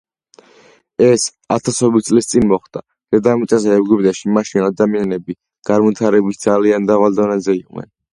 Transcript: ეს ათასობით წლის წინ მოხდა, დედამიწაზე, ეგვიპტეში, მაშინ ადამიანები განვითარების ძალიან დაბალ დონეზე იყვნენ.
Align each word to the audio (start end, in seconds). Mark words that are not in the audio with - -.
ეს 1.07 1.25
ათასობით 1.55 2.07
წლის 2.07 2.29
წინ 2.31 2.47
მოხდა, 2.51 2.81
დედამიწაზე, 3.15 3.75
ეგვიპტეში, 3.81 4.31
მაშინ 4.39 4.65
ადამიანები 4.69 5.37
განვითარების 5.71 6.41
ძალიან 6.47 6.89
დაბალ 6.93 7.21
დონეზე 7.21 7.57
იყვნენ. 7.59 7.93